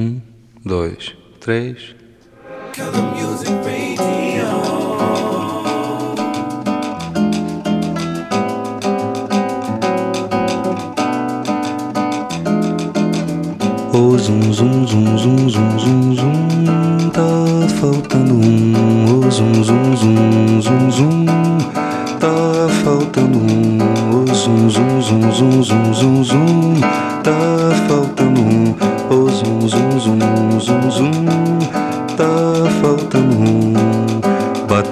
Um, 0.00 0.22
dois, 0.64 1.14
três. 1.40 1.94
Oh, 13.92 14.16
zum, 14.16 14.52
zum, 14.54 14.86
zum, 14.86 15.18
zum, 15.18 15.48
zum, 15.50 15.78
zum, 15.78 16.16
zum, 16.16 17.10
tá 17.12 17.68
faltando 17.78 18.34
um. 18.36 18.74
Oh, 19.04 19.28
zum, 19.28 19.52
zum, 19.62 19.96
zum, 19.96 20.62
zum, 20.62 20.90
zum, 20.90 21.26
tá 22.18 22.68
faltando 22.82 23.38
um. 23.38 23.78
Oh, 24.14 24.24
zum, 24.32 24.70
zum, 24.70 25.02
zum, 25.02 25.30
zum, 25.30 25.62
zum, 25.62 25.92
zum, 25.92 26.09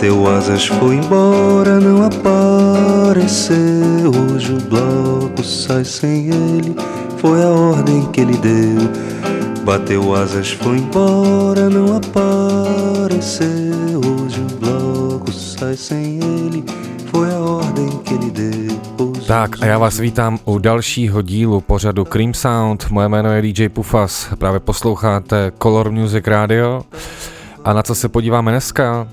Bateu 0.09 0.27
asas, 0.27 0.67
foi 0.67 0.95
embora, 0.95 1.79
não 1.79 2.03
apareceu. 2.03 3.55
Hoje 4.33 4.55
o 4.55 4.57
bloco 4.57 5.45
sai 5.45 5.84
sem 5.84 6.31
ele 6.31 6.75
foi 7.19 7.43
a 7.43 7.48
ordem 7.48 8.07
que 8.07 8.23
ele 8.23 8.39
deu. 8.39 8.89
Bateu 9.65 10.15
asas, 10.15 10.51
foi 10.53 10.79
embora, 10.79 11.69
não 11.69 11.97
apareceu. 11.97 13.51
Hoje 13.98 14.41
o 14.41 14.57
bloco 14.57 15.31
sai 15.31 15.77
sem 15.77 16.20
ele, 16.23 16.65
foi 17.11 17.31
a 17.31 17.39
ordem 17.39 17.89
que 17.98 18.15
ele 18.15 18.31
deu. 18.31 18.81
Tak 19.27 19.62
a 19.62 19.67
já 19.67 19.79
vás 19.79 19.98
vítám 19.98 20.39
u 20.45 20.59
dalšího 20.59 21.23
dílu 21.23 21.61
pořadu 21.61 22.05
Cream 22.05 22.34
Sound. 22.34 22.87
Moje 22.91 23.09
jméno 23.09 23.33
je 23.33 23.43
DJ 23.43 23.69
Pufas, 23.69 24.29
právě 24.39 24.61
posloucháte 24.61 25.53
Color 25.59 25.91
Music 25.91 26.27
Radio. 26.27 26.83
A 27.65 27.73
na 27.73 27.83
co 27.83 27.95
se 27.95 28.09
podíváme 28.09 28.51
dneska? 28.51 29.06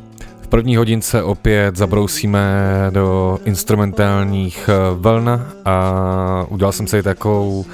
První 0.56 0.76
hodince 0.76 1.24
opět 1.24 1.76
zabrousíme 1.76 2.42
do 2.90 3.40
instrumentálních 3.46 4.70
eh, 4.70 4.96
vln 4.96 5.30
a 5.66 6.46
udělal 6.50 6.72
jsem 6.72 6.88
si 6.88 7.04
takovou 7.04 7.66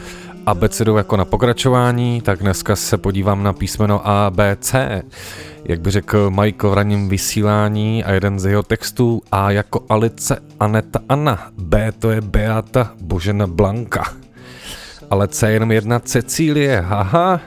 abecedou 0.45 0.97
jako 0.97 1.17
na 1.17 1.25
pokračování, 1.25 2.21
tak 2.21 2.39
dneska 2.39 2.75
se 2.75 2.97
podívám 2.97 3.43
na 3.43 3.53
písmeno 3.53 4.07
A, 4.07 4.29
B, 4.29 4.57
C. 4.61 5.02
Jak 5.65 5.81
by 5.81 5.91
řekl 5.91 6.29
Michael 6.29 6.71
v 6.71 6.73
ranním 6.73 7.09
vysílání 7.09 8.03
a 8.03 8.11
jeden 8.11 8.39
z 8.39 8.45
jeho 8.45 8.63
textů 8.63 9.21
A 9.31 9.52
jako 9.52 9.85
Alice, 9.89 10.37
Aneta, 10.59 10.99
Anna. 11.09 11.52
B 11.57 11.91
to 11.91 12.11
je 12.11 12.21
Beata, 12.21 12.91
Božena 13.02 13.47
Blanka. 13.47 14.03
Ale 15.09 15.27
C 15.27 15.47
je 15.47 15.53
jenom 15.53 15.71
jedna 15.71 15.99
Cecílie, 15.99 16.81
haha. 16.81 17.41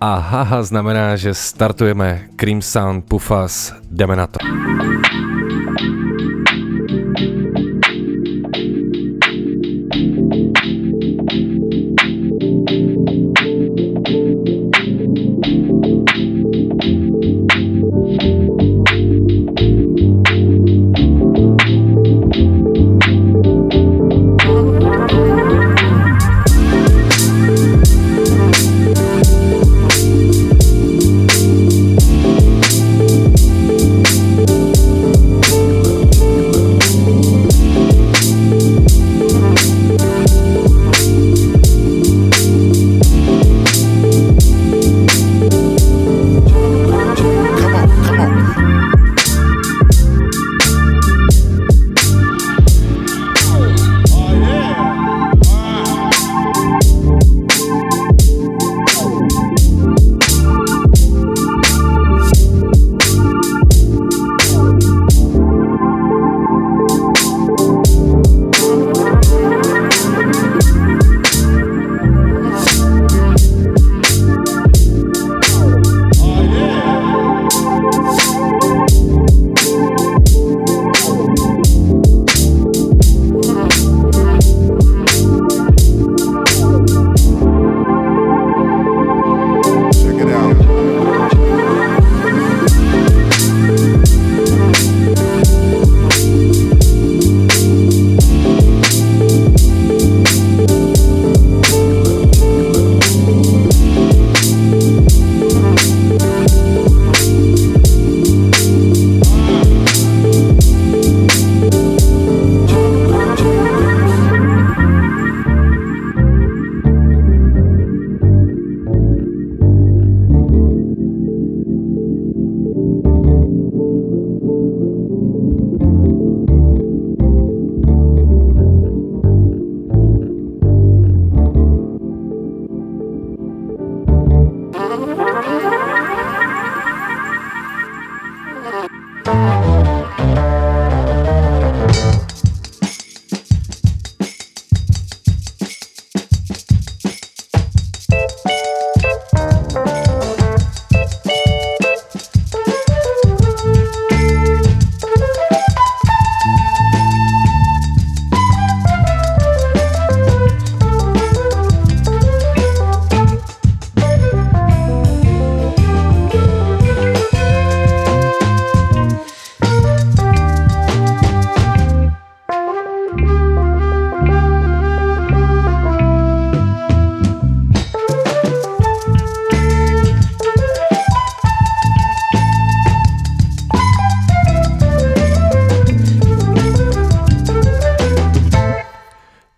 A 0.00 0.18
haha 0.18 0.62
znamená, 0.62 1.16
že 1.16 1.34
startujeme 1.34 2.28
Cream 2.36 2.62
Sound 2.62 3.04
Pufas, 3.08 3.72
jdeme 3.90 4.16
na 4.16 4.26
to. 4.26 4.38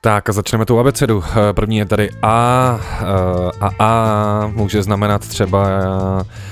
Tak 0.08 0.28
a 0.28 0.32
začneme 0.32 0.64
tu 0.64 0.78
abecedu. 0.78 1.24
Eh, 1.30 1.52
první 1.52 1.76
je 1.76 1.86
tady 1.86 2.10
A 2.22 2.80
eh, 3.00 3.04
a 3.60 3.70
A 3.78 4.46
může 4.46 4.82
znamenat 4.82 5.28
třeba 5.28 5.68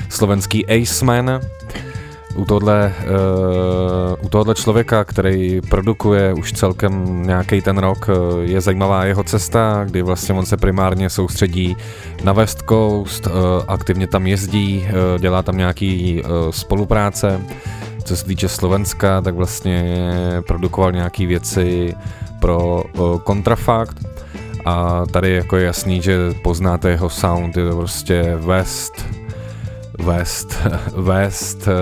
slovenský 0.09 0.67
Aceman 0.67 1.41
u 2.35 2.45
tohle, 2.45 2.93
uh, 4.19 4.27
u 4.27 4.29
tohle 4.29 4.55
člověka, 4.55 5.05
který 5.05 5.61
produkuje 5.61 6.35
už 6.35 6.53
celkem 6.53 7.23
nějaký 7.23 7.63
ten 7.63 7.79
rok, 7.79 8.09
je 8.41 8.61
zajímavá 8.61 9.05
jeho 9.05 9.25
cesta, 9.25 9.85
kdy 9.85 10.03
vlastně 10.03 10.35
on 10.35 10.47
se 10.47 10.57
primárně 10.57 11.11
soustředí 11.11 11.77
na 12.25 12.33
West 12.33 12.63
Coast, 12.69 13.29
aktivně 13.69 14.07
tam 14.07 14.27
jezdí, 14.27 14.89
dělá 15.19 15.43
tam 15.43 15.57
nějaký 15.57 16.23
spolupráce. 16.51 17.41
Co 18.05 18.17
se 18.17 18.25
týče 18.25 18.49
Slovenska, 18.49 19.21
tak 19.21 19.35
vlastně 19.35 20.09
produkoval 20.47 20.93
nějaké 20.93 21.27
věci 21.27 21.95
pro 22.47 22.85
Kontrafakt. 23.25 24.07
A 24.65 25.07
tady 25.11 25.35
jako 25.35 25.57
je 25.57 25.65
jasný, 25.65 26.03
že 26.03 26.17
poznáte 26.43 26.91
jeho 26.91 27.11
sound, 27.11 27.57
je 27.57 27.71
to 27.71 27.77
prostě 27.77 28.37
West, 28.37 29.07
West, 29.99 30.59
West 30.97 31.69
eh, 31.69 31.73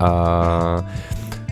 a 0.00 0.84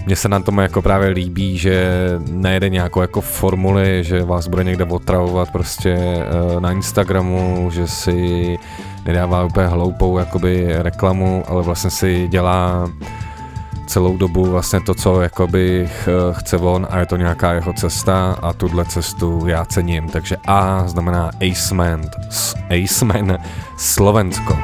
mně 0.07 0.17
se 0.17 0.29
na 0.29 0.41
tom 0.41 0.59
jako 0.59 0.83
právě 0.83 1.09
líbí, 1.09 1.59
že 1.59 1.89
nejde 2.31 2.69
nějakou 2.69 3.01
jako 3.01 3.21
formuli, 3.21 4.05
že 4.05 4.23
vás 4.23 4.49
bude 4.49 4.65
někde 4.65 4.85
otravovat 4.85 5.51
prostě 5.51 5.91
eh, 5.99 6.61
na 6.61 6.73
Instagramu, 6.73 7.71
že 7.73 7.89
si 7.89 8.59
nedává 9.07 9.45
úplně 9.45 9.67
hloupou 9.67 10.19
jakoby 10.19 10.67
reklamu, 10.79 11.45
ale 11.49 11.63
vlastně 11.63 11.91
si 11.91 12.29
dělá 12.29 12.91
celou 13.87 14.17
dobu 14.17 14.45
vlastně 14.45 14.81
to, 14.81 14.95
co 14.95 15.21
jakoby 15.21 15.89
chce 16.33 16.57
on 16.57 16.87
a 16.91 16.99
je 16.99 17.07
to 17.07 17.17
nějaká 17.17 17.53
jeho 17.53 17.73
cesta 17.73 18.37
a 18.43 18.53
tuhle 18.53 18.85
cestu 18.85 19.43
já 19.47 19.65
cením. 19.65 20.09
Takže 20.09 20.37
A 20.47 20.89
znamená 20.89 21.31
Aceman, 21.41 22.01
Aceman 22.71 23.39
Slovensko. 23.77 24.55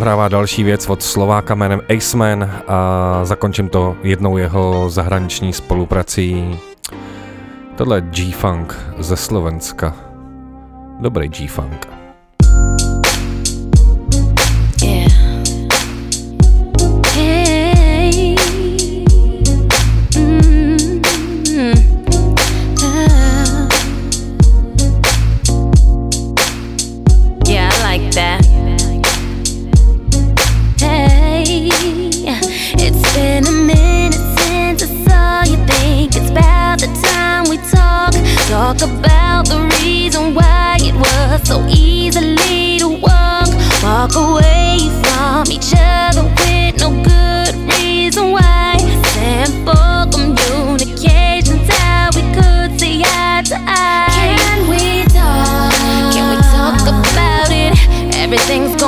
Dohrává 0.00 0.28
další 0.28 0.62
věc 0.62 0.90
od 0.90 1.02
Slováka 1.02 1.54
jménem 1.54 1.80
Aceman 1.96 2.50
a 2.68 3.20
zakončím 3.24 3.68
to 3.68 3.96
jednou 4.02 4.36
jeho 4.36 4.90
zahraniční 4.90 5.52
spoluprací. 5.52 6.58
Tohle 7.76 7.96
je 7.96 8.00
G-Funk 8.00 8.74
ze 8.98 9.16
Slovenska. 9.16 9.94
Dobrý 11.00 11.28
G-Funk. 11.28 11.99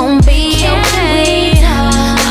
Gonna 0.03 0.21
be 0.23 0.51
okay. 0.55 1.63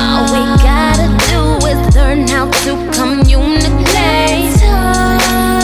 All 0.05 0.25
we 0.29 0.43
gotta 0.61 1.09
do 1.33 1.67
is 1.67 1.81
learn 1.97 2.29
how 2.29 2.45
to 2.65 2.73
communicate. 2.93 4.61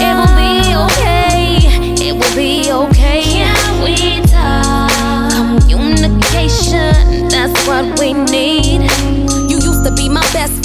It 0.00 0.14
will 0.16 0.34
be 0.40 0.72
okay. 0.86 1.68
It 2.00 2.14
will 2.14 2.34
be 2.34 2.72
okay. 2.72 3.20
Can 3.44 3.84
we 3.84 4.22
talk? 4.26 5.68
Communication, 5.68 7.28
that's 7.28 7.66
what 7.68 8.00
we 8.00 8.14
need. 8.14 8.67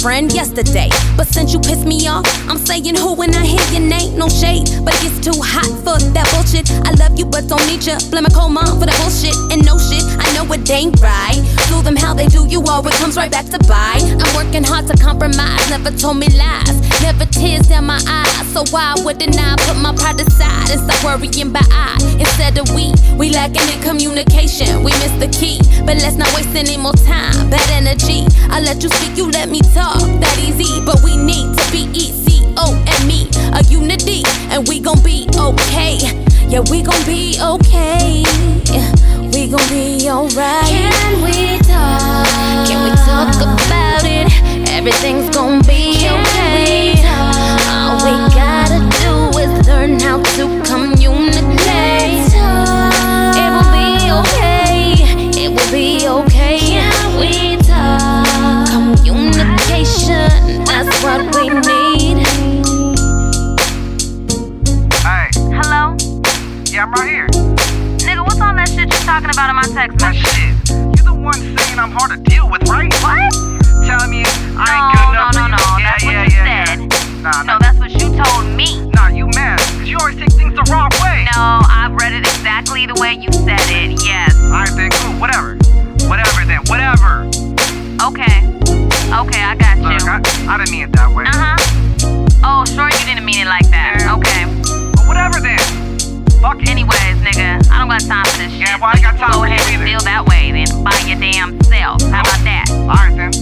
Friend 0.04 0.30
yesterday. 0.34 0.90
But 1.16 1.28
since 1.28 1.54
you 1.54 1.58
pissed 1.58 1.86
me 1.86 2.06
off, 2.06 2.26
I'm 2.46 2.58
saying 2.58 2.94
who 2.96 3.14
when 3.14 3.34
I 3.34 3.42
hear 3.42 3.64
your 3.72 3.88
name. 3.88 4.18
No 4.18 4.28
shade, 4.28 4.68
but 4.84 4.92
it 4.96 5.00
gets 5.00 5.18
too 5.24 5.40
hot 5.40 5.64
for 5.80 5.96
that 6.12 6.28
bullshit. 6.28 6.68
I 6.84 6.92
love 7.00 7.18
you, 7.18 7.24
but 7.24 7.48
don't 7.48 7.64
need 7.66 7.80
you. 7.88 7.96
Blame 8.10 8.24
my 8.24 8.28
cold 8.28 8.52
mom 8.52 8.68
for 8.78 8.84
the 8.84 8.92
bullshit 9.00 9.32
and 9.48 9.64
no 9.64 9.80
shit. 9.80 10.04
I 10.20 10.28
know 10.36 10.44
it 10.52 10.68
ain't 10.68 11.00
right. 11.00 11.40
Do 11.72 11.80
them 11.80 11.96
how 11.96 12.12
they 12.12 12.26
do 12.26 12.44
you, 12.46 12.60
all 12.68 12.86
it 12.86 12.92
comes 13.00 13.16
right 13.16 13.30
back 13.30 13.46
to 13.46 13.58
bite. 13.64 14.04
I'm 14.04 14.30
working 14.36 14.62
hard 14.62 14.86
to 14.88 14.96
compromise, 15.02 15.70
never 15.70 15.90
told 15.90 16.18
me 16.18 16.28
lies. 16.36 16.83
Never 17.04 17.26
tears 17.26 17.68
down 17.68 17.84
my 17.84 18.00
eyes. 18.08 18.48
So 18.54 18.64
why 18.72 18.94
wouldn't 19.04 19.36
I 19.38 19.56
put 19.60 19.76
my 19.76 19.94
pride 19.94 20.18
aside 20.20 20.70
and 20.72 20.80
stop 20.80 21.04
worrying 21.04 21.48
about 21.48 21.68
I? 21.70 22.00
Instead 22.18 22.56
of 22.56 22.72
we, 22.74 22.94
we 23.20 23.28
lacking 23.28 23.68
in 23.68 23.80
communication. 23.82 24.82
We 24.82 24.90
miss 25.04 25.12
the 25.20 25.28
key, 25.28 25.60
but 25.84 26.00
let's 26.00 26.16
not 26.16 26.32
waste 26.34 26.56
any 26.56 26.78
more 26.78 26.96
time. 27.04 27.50
Bad 27.50 27.68
energy. 27.70 28.24
I 28.48 28.60
let 28.60 28.82
you 28.82 28.88
speak, 28.88 29.18
you 29.18 29.30
let 29.30 29.50
me 29.50 29.60
talk. 29.76 30.00
That 30.00 30.36
easy, 30.40 30.80
but 30.80 31.04
we 31.04 31.16
need 31.16 31.52
to 31.52 31.64
be 31.70 31.92
ECO 31.92 32.72
and 32.72 33.02
me, 33.06 33.28
a 33.52 33.60
unity, 33.68 34.22
and 34.48 34.66
we 34.66 34.80
gon' 34.80 35.02
be 35.02 35.28
okay. 35.36 36.00
Yeah, 36.48 36.64
we 36.70 36.80
gon' 36.80 37.04
be 37.04 37.36
okay. 37.36 38.24
We 39.28 39.52
gon' 39.52 39.68
be 39.68 40.08
alright. 40.08 40.72
Can 40.72 41.20
we 41.20 41.58
talk? 41.68 42.64
Can 42.64 42.80
we 42.80 42.90
talk 43.04 43.36
about? 43.36 43.93
Everything's 44.86 45.34
gonna 45.34 45.62
be 45.64 45.96
okay. 45.96 46.92
All 47.72 47.96
we 48.04 48.12
gotta 48.34 48.80
do 49.00 49.38
is 49.40 49.66
learn 49.66 49.98
how 49.98 50.20
to 50.36 50.44
communicate. 50.62 52.28
It 53.32 53.48
will 53.48 53.70
be 53.72 54.10
okay. 54.12 54.92
It 55.42 55.48
will 55.48 55.72
be 55.72 56.06
okay. 56.06 56.58
Can 56.60 57.18
we 57.18 57.56
talk? 57.62 58.68
Communication, 59.06 60.64
that's 60.66 61.02
what 61.02 61.34
we 61.34 61.48
need. 61.48 62.26
Hey, 65.00 65.30
Hello? 65.56 65.96
yeah, 66.70 66.82
I'm 66.84 66.92
right 66.92 67.08
here. 67.08 67.26
Nigga, 68.04 68.20
what's 68.22 68.38
all 68.38 68.54
that 68.54 68.68
shit 68.68 68.90
you're 68.92 69.00
talking 69.08 69.30
about 69.30 69.48
in 69.48 69.56
my 69.56 69.62
text 69.62 69.96
That 70.00 70.12
message? 70.12 70.28
shit. 70.28 70.76
You're 70.98 71.06
the 71.06 71.14
one 71.18 71.40
saying 71.56 71.78
I'm 71.78 71.90
hard 71.90 72.10
to 72.10 72.18
deal 72.18 72.50
with, 72.50 72.68
right? 72.68 72.92
What? 73.02 73.53
Telling 73.84 74.10
me 74.10 74.24
I 74.24 74.64
No, 74.64 74.72
ain't 74.74 74.88
good 74.92 75.04
no, 75.04 75.10
enough 75.10 75.34
no, 75.34 75.44
you. 75.44 75.50
no. 75.52 75.58
Yeah, 75.78 75.84
That's 75.84 76.04
what 76.04 76.12
you 76.12 76.18
yeah, 76.18 76.64
said. 76.64 76.78
yeah. 76.80 77.20
Nah, 77.22 77.42
No, 77.42 77.52
nah, 77.54 77.58
that's 77.58 77.78
what 77.78 77.90
you 77.92 78.08
told 78.16 78.46
me. 78.56 78.68
nah, 78.96 79.08
you 79.08 79.26
mad. 79.34 79.58
Cause 79.60 79.88
you 79.88 79.98
always 79.98 80.16
take 80.16 80.32
things 80.32 80.54
the 80.54 80.64
wrong 80.72 80.90
way. 81.02 81.24
No, 81.36 81.60
I 81.64 81.88
read 81.92 82.12
it 82.12 82.20
exactly 82.24 82.86
the 82.86 82.94
way 82.94 83.14
you 83.14 83.30
said 83.32 83.60
it. 83.68 84.02
Yes. 84.04 84.34
Alright 84.44 84.70
then, 84.76 84.90
cool, 85.02 85.12
whatever. 85.20 85.56
Whatever 86.08 86.44
then, 86.44 86.60
whatever. 86.68 87.24
Okay. 88.04 88.40
Okay, 89.12 89.42
I 89.44 89.54
got 89.56 89.76
you. 89.78 89.84
Look, 89.84 90.08
I, 90.08 90.20
I 90.48 90.58
didn't 90.58 90.70
mean 90.72 90.82
it 90.84 90.92
that 90.92 91.10
way. 91.12 91.24
Uh 91.24 91.32
huh. 91.32 91.56
Oh, 92.44 92.64
sure 92.64 92.88
you 92.90 93.04
didn't 93.06 93.24
mean 93.24 93.38
it 93.40 93.46
like 93.48 93.68
that. 93.70 94.00
Yeah. 94.00 94.14
Okay. 94.16 94.44
But 94.96 95.06
whatever 95.06 95.40
then. 95.40 95.58
Fuck 96.40 96.60
it. 96.62 96.68
Anyways, 96.68 97.16
nigga, 97.24 97.56
I 97.70 97.78
don't 97.78 97.88
got 97.88 98.02
time 98.04 98.24
for 98.26 98.36
this 98.38 98.52
shit. 98.52 98.60
Yeah, 98.68 98.76
well, 98.80 98.90
I 98.92 98.96
so 98.96 99.02
got 99.02 99.14
you 99.14 99.20
time 99.20 99.32
go 99.32 99.38
for 99.40 99.46
you 99.48 99.54
ahead 99.54 99.64
and 99.72 99.74
either. 99.80 99.86
feel 99.86 100.00
that 100.04 100.26
way 100.26 100.52
then 100.52 100.84
by 100.84 100.92
your 101.06 101.18
damn 101.20 101.56
self. 101.64 102.02
How 102.02 102.20
about 102.20 102.44
that? 102.44 102.66
Alright 102.70 103.16
then. 103.16 103.32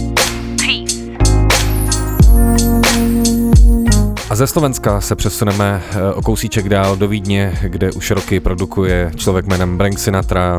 A 4.33 4.35
ze 4.35 4.47
Slovenska 4.47 5.01
se 5.01 5.15
přesuneme 5.15 5.81
eh, 5.91 6.13
o 6.13 6.21
kousíček 6.21 6.69
dál 6.69 6.95
do 6.95 7.07
Vídně, 7.07 7.59
kde 7.61 7.91
už 7.91 8.11
roky 8.11 8.39
produkuje 8.39 9.11
člověk 9.15 9.45
jménem 9.45 9.77
Brank 9.77 9.99
Sinatra, 9.99 10.57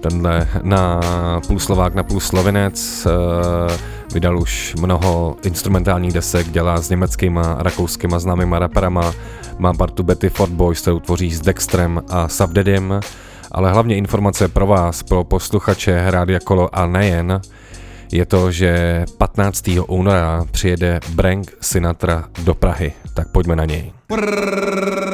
tenhle 0.00 0.48
na 0.62 1.00
půl 1.46 1.58
Slovák, 1.58 1.94
na 1.94 2.02
půl 2.02 2.20
Slovinec, 2.20 3.06
eh, 3.06 3.76
vydal 4.14 4.38
už 4.38 4.74
mnoho 4.80 5.36
instrumentálních 5.42 6.12
desek, 6.12 6.50
dělá 6.50 6.82
s 6.82 6.90
německýma, 6.90 7.56
rakouskýma 7.60 8.18
známýma 8.18 8.58
raperama, 8.58 9.12
má 9.58 9.72
partu 9.72 10.02
Betty 10.02 10.28
Ford 10.28 10.52
Boys, 10.52 10.80
kterou 10.80 11.00
tvoří 11.00 11.34
s 11.34 11.40
Dextrem 11.40 12.02
a 12.08 12.28
Savdedim, 12.28 13.00
ale 13.52 13.72
hlavně 13.72 13.96
informace 13.96 14.48
pro 14.48 14.66
vás, 14.66 15.02
pro 15.02 15.24
posluchače 15.24 16.10
Rádia 16.10 16.40
Kolo 16.40 16.76
a 16.76 16.86
nejen, 16.86 17.40
je 18.12 18.26
to, 18.26 18.52
že 18.52 19.04
15. 19.18 19.68
února 19.88 20.44
přijede 20.50 21.00
Brank 21.14 21.52
Sinatra 21.60 22.24
do 22.44 22.54
Prahy. 22.54 22.92
Tak 23.18 23.28
pojďme 23.28 23.56
na 23.56 23.64
něj. 23.64 23.92
The 24.08 25.07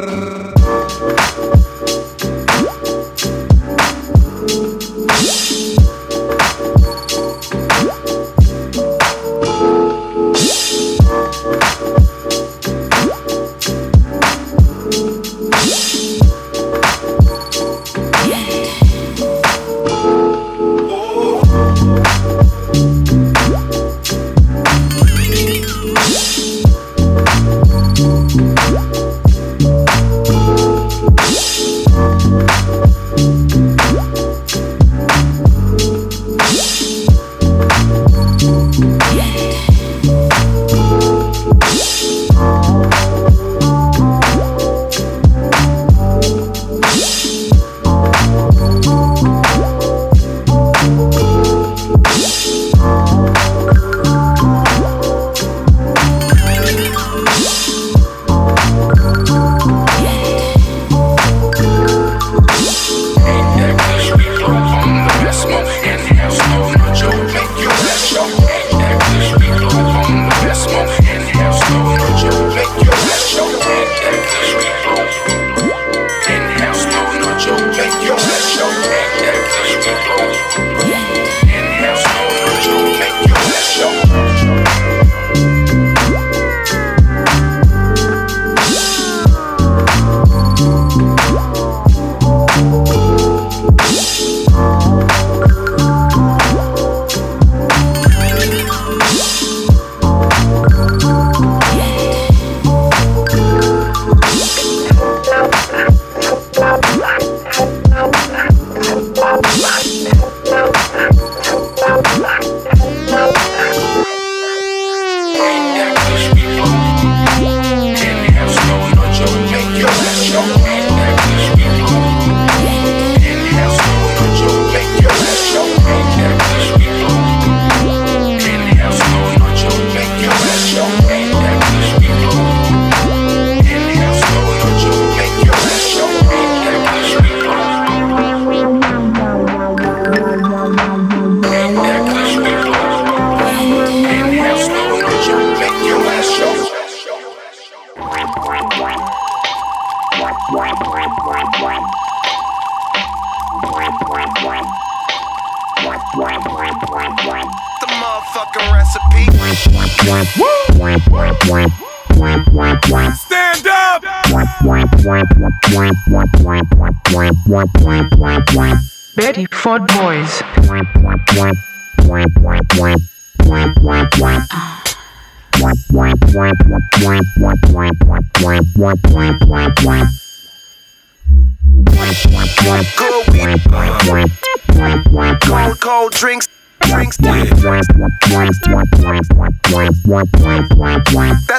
Cold, 185.40 185.80
cold 185.80 186.12
drinks. 186.12 186.46
Drinks. 186.82 187.16
That's 187.16 187.50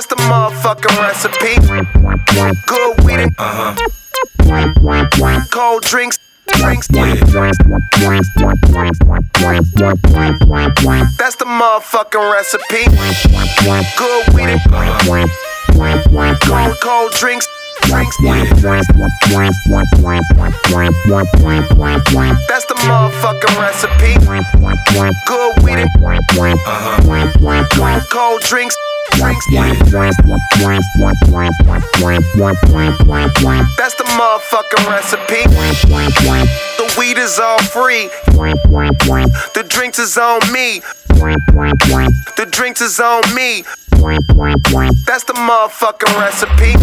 the 0.06 0.16
motherfucking 0.20 0.96
recipe. 1.02 1.56
Good 2.68 3.04
weed 3.04 3.20
and 3.20 3.34
uh-huh. 3.40 3.74
cold 5.52 5.82
drinks. 5.82 6.20
Drinks. 6.46 6.88
That's 11.18 11.36
the 11.38 11.46
motherfucking 11.46 12.32
recipe. 12.32 12.86
Good 13.98 14.28
weed 14.36 14.50
and 14.50 14.62
cold, 14.70 15.08
cold 16.82 17.12
drinks. 17.14 17.48
Drinks. 17.84 18.16
That's 22.48 22.66
the 22.66 22.76
motherfucking 22.76 23.60
recipe. 23.60 24.14
Good 25.28 25.64
weed 25.64 25.78
uh-huh. 26.66 27.02
cold, 27.78 28.10
cold 28.10 28.42
drinks. 28.42 28.76
Drinks. 29.12 29.46
That's 33.78 33.96
the 33.96 34.04
motherfucking 34.06 34.90
recipe. 34.90 35.44
The 36.78 36.96
weed 36.98 37.18
is 37.18 37.40
all 37.40 37.60
free. 37.64 38.10
The 39.54 39.64
drinks 39.68 40.00
is 40.00 40.18
on 40.18 40.40
me. 40.52 40.82
The 42.38 42.48
drinks 42.50 42.82
is 42.82 43.00
on 43.00 43.24
me. 43.34 43.64
That's 45.06 45.24
the 45.24 45.34
motherfucking 45.34 46.20
recipe. 46.20 46.74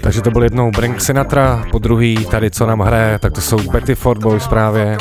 Takže 0.02 0.22
to 0.22 0.30
byl 0.30 0.42
jednou 0.42 0.70
Brank 0.70 1.00
Sinatra, 1.00 1.64
po 1.70 1.78
druhý 1.78 2.26
tady 2.30 2.50
co 2.50 2.66
nám 2.66 2.80
hraje, 2.80 3.18
tak 3.18 3.32
to 3.32 3.40
jsou 3.40 3.56
Betty 3.56 3.94
Ford 3.94 4.20
Boys 4.20 4.48
právě. 4.48 4.98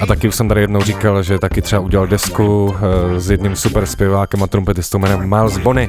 A 0.00 0.06
taky 0.06 0.28
už 0.28 0.34
jsem 0.34 0.48
tady 0.48 0.60
jednou 0.60 0.82
říkal, 0.82 1.22
že 1.22 1.38
taky 1.38 1.62
třeba 1.62 1.80
udělal 1.80 2.06
desku 2.06 2.74
eh, 2.76 3.20
s 3.20 3.30
jedním 3.30 3.56
super 3.56 3.86
zpěvákem 3.86 4.42
a 4.42 4.46
trumpetistou 4.46 4.98
jménem 4.98 5.28
Miles 5.28 5.58
Bonny. 5.58 5.88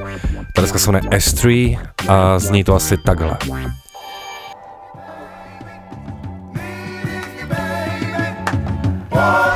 Ta 0.53 0.61
deska 0.61 0.79
se 0.79 0.91
jmenuje 0.91 1.09
S3 1.09 1.79
a 2.07 2.39
zní 2.39 2.63
to 2.63 2.75
asi 2.75 2.97
takhle. 2.97 3.37
Wanting 9.11 9.52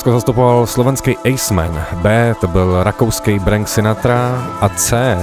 Dneska 0.00 0.12
zastupoval 0.12 0.66
slovenský 0.66 1.16
Aceman. 1.16 1.84
B 1.94 2.34
to 2.40 2.46
byl 2.46 2.82
rakouský 2.82 3.38
Brank 3.38 3.68
Sinatra. 3.68 4.48
A 4.60 4.68
C, 4.68 5.16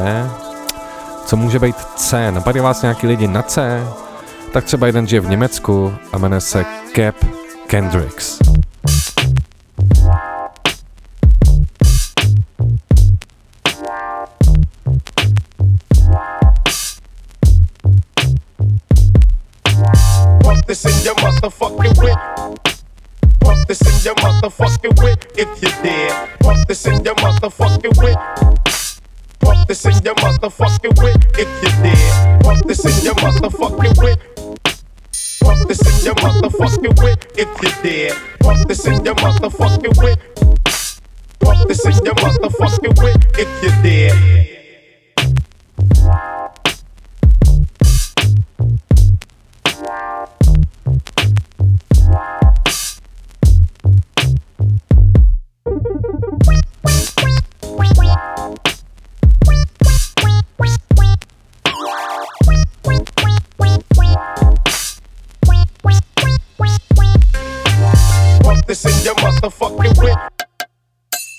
co 1.25 1.37
může 1.37 1.59
být 1.59 1.75
C? 1.95 2.31
Napadly 2.31 2.61
vás 2.61 2.81
nějaký 2.81 3.07
lidi 3.07 3.27
na 3.27 3.41
C? 3.41 3.87
Tak 4.53 4.63
třeba 4.63 4.87
jeden 4.87 5.07
žije 5.07 5.19
v 5.19 5.29
Německu 5.29 5.93
a 6.13 6.17
jmenuje 6.17 6.41
se 6.41 6.65
Cap 6.95 7.15
Kendricks. 7.67 8.39
this 20.67 20.83
in 20.83 21.05
your 21.05 21.15
motherfucking 21.23 21.97
whip. 21.97 22.46
Pump 23.67 23.79
this 23.79 23.99
in 23.99 24.05
your 24.05 24.15
motherfucking 24.15 25.03
whip 25.03 25.25
if 25.35 25.61
you 25.61 25.69
dare. 25.83 26.29
Pump 26.39 26.65
this 26.69 26.85
in 26.85 27.03
your 27.03 27.15
motherfucking 27.15 28.01
whip. 28.01 28.17
Pump 29.41 29.67
this 29.67 29.83
in 29.83 30.05
your 30.05 30.15
motherfucking 30.15 31.03
whip 31.03 31.21
if 31.37 31.49
you 31.61 31.83
dare. 31.83 32.39
Pump 32.43 32.65
this 32.65 32.85
in 32.85 33.03
your 33.03 33.15
motherfucking 33.15 34.01
whip. 34.01 34.19
Pump 35.41 35.67
this 35.67 35.81
in 35.81 36.05
your 36.05 36.15
motherfucking 36.15 37.03
whip 37.03 37.25
if 37.35 37.61
you 37.61 37.83
dare. 37.83 38.15
Pump 38.39 38.67
this 38.69 38.85
in 38.85 39.03
your 39.03 39.15
motherfucking 39.15 40.01
whip. 40.01 40.19
Pump 41.41 41.67
this 41.67 41.85
in 41.85 42.05
your 42.05 42.15
motherfucking 42.15 43.03
whip 43.03 43.21
if 43.37 43.63
you 43.63 43.69
dare. 43.83 44.56
This 68.67 68.83
in 68.83 69.05
your 69.05 69.15
motherfucking 69.15 69.97
whip. 70.03 70.17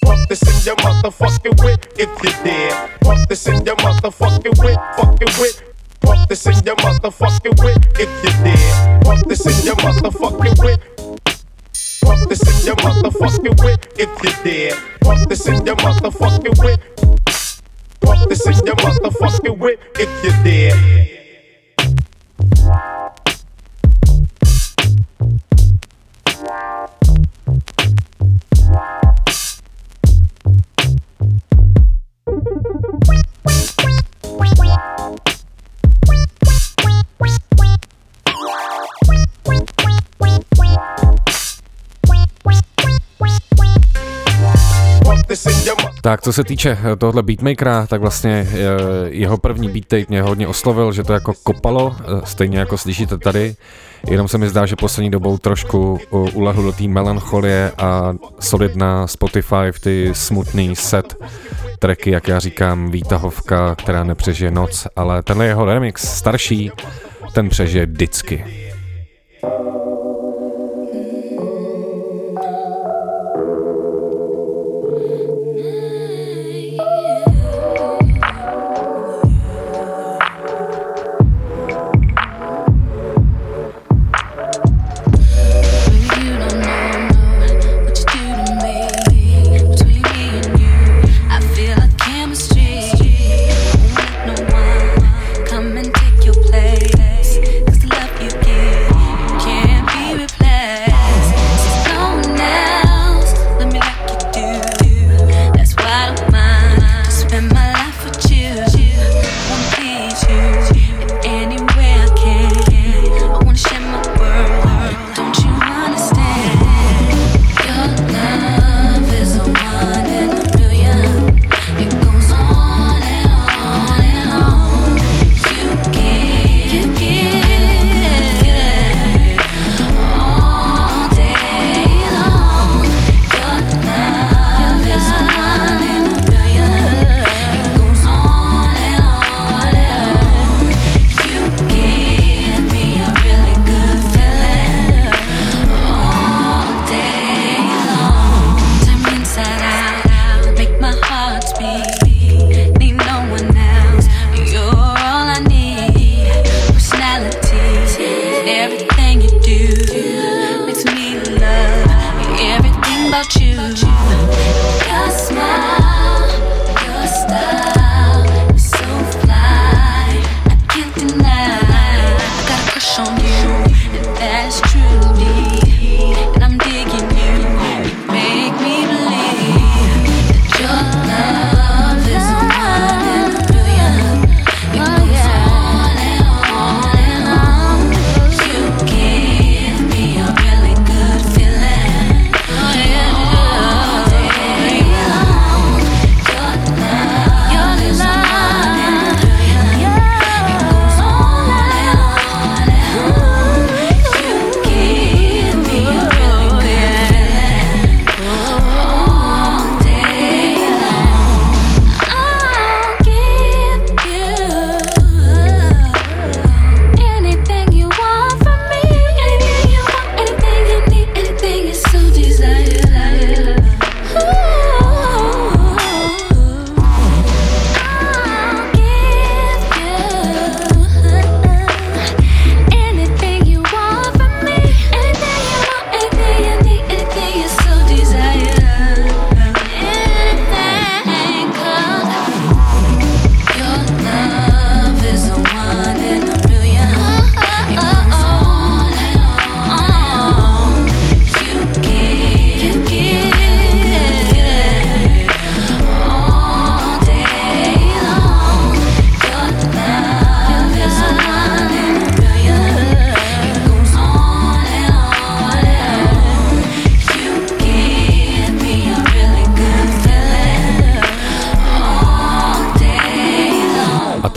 Pump 0.02 0.28
this 0.28 0.42
in 0.42 0.66
your 0.66 0.76
motherfucking 0.76 1.62
whip 1.62 1.86
if 1.98 2.08
you 2.24 2.30
dare. 2.42 2.88
Pump 3.02 3.28
this 3.28 3.46
in 3.46 3.64
your 3.66 3.76
motherfucking 3.76 4.58
whip, 4.62 4.78
fucking 4.96 5.32
whip. 5.38 5.76
Pump 6.00 6.28
this 6.28 6.46
in 6.46 6.64
your 6.64 6.76
motherfucking 6.76 7.62
whip 7.62 7.84
if 8.00 8.24
you 8.24 8.30
dare. 8.44 9.00
Pump 9.02 9.28
this 9.28 9.44
in 9.44 9.66
your 9.66 9.76
motherfucking 9.76 10.64
whip. 10.64 10.80
Pump 12.02 12.28
this 12.30 12.42
in 12.42 12.66
your 12.66 12.76
motherfucking 12.76 13.62
whip 13.62 13.86
if 13.98 14.22
you 14.24 14.44
dare. 14.44 14.76
Pump 15.02 15.28
this 15.28 15.46
in 15.46 15.66
your 15.66 15.76
motherfucking 15.76 16.58
whip. 16.64 16.80
Pump 18.00 18.28
this 18.28 18.46
in 18.46 18.66
your 18.66 18.76
motherfucking 18.76 19.58
whip 19.58 19.80
if 19.98 20.24
you 20.24 20.30
dare. 20.44 21.17
Tak 46.08 46.22
co 46.22 46.32
se 46.32 46.44
týče 46.44 46.78
eh, 46.84 46.96
tohle 46.96 47.22
beatmakera, 47.22 47.86
tak 47.86 48.00
vlastně 48.00 48.48
eh, 48.50 48.56
jeho 49.08 49.38
první 49.38 49.68
beat 49.68 50.08
mě 50.08 50.22
hodně 50.22 50.48
oslovil, 50.48 50.92
že 50.92 51.04
to 51.04 51.12
jako 51.12 51.32
kopalo, 51.42 51.96
eh, 52.00 52.04
stejně 52.24 52.58
jako 52.58 52.78
slyšíte 52.78 53.18
tady. 53.18 53.56
Jenom 54.10 54.28
se 54.28 54.38
mi 54.38 54.48
zdá, 54.48 54.66
že 54.66 54.76
poslední 54.76 55.10
dobou 55.10 55.38
trošku 55.38 56.00
ulehl 56.10 56.62
do 56.62 56.72
té 56.72 56.88
melancholie 56.88 57.72
a 57.78 58.14
solid 58.40 58.76
na 58.76 59.06
Spotify 59.06 59.72
v 59.72 59.80
ty 59.80 60.10
smutný 60.12 60.76
set 60.76 61.16
tracky, 61.78 62.10
jak 62.10 62.28
já 62.28 62.38
říkám, 62.38 62.90
výtahovka, 62.90 63.74
která 63.74 64.04
nepřežije 64.04 64.50
noc, 64.50 64.86
ale 64.96 65.22
tenhle 65.22 65.46
jeho 65.46 65.64
remix, 65.64 66.08
starší, 66.16 66.70
ten 67.32 67.48
přežije 67.48 67.86
vždycky. 67.86 68.44
you 69.42 69.87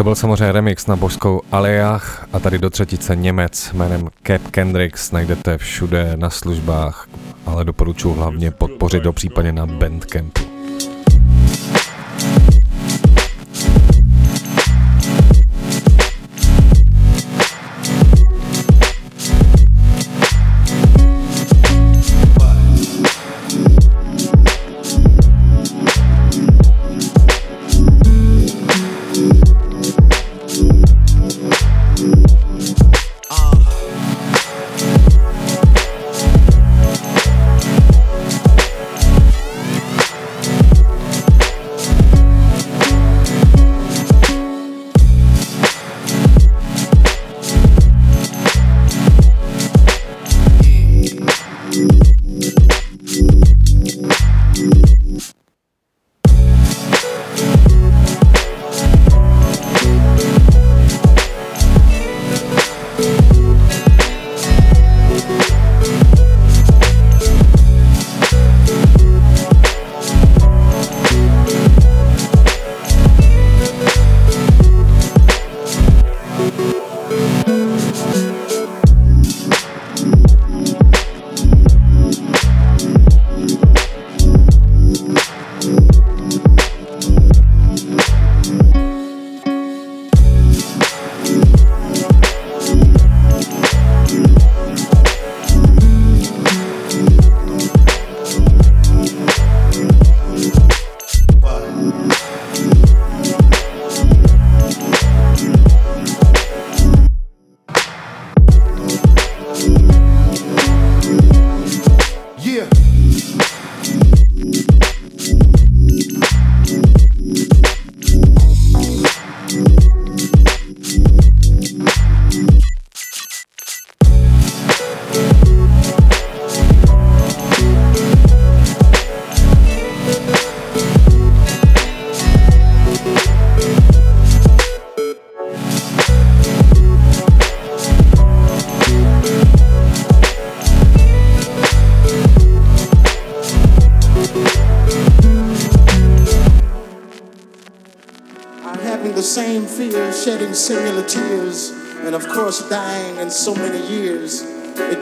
to 0.01 0.03
byl 0.03 0.15
samozřejmě 0.15 0.51
remix 0.51 0.87
na 0.87 0.95
božskou 0.95 1.41
Alejach 1.51 2.27
a 2.33 2.39
tady 2.39 2.59
do 2.59 2.69
třetice 2.69 3.15
Němec 3.15 3.73
jménem 3.73 4.09
Cap 4.27 4.41
Kendricks 4.51 5.11
najdete 5.11 5.57
všude 5.57 6.13
na 6.15 6.29
službách, 6.29 7.07
ale 7.45 7.65
doporučuji 7.65 8.13
hlavně 8.13 8.51
podpořit 8.51 9.03
do 9.03 9.13
případě 9.13 9.51
na 9.51 9.65
Bandcampu. 9.65 10.50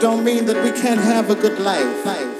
don't 0.00 0.24
mean 0.24 0.46
that 0.46 0.64
we 0.64 0.72
can't 0.72 1.00
have 1.00 1.28
a 1.28 1.34
good 1.34 1.58
life. 1.58 2.06
life. 2.06 2.39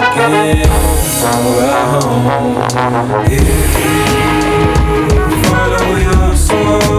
looking 0.00 0.18
around. 0.18 0.58
If 3.30 3.52
follow 5.46 5.96
your 5.96 6.36
soul. 6.36 6.91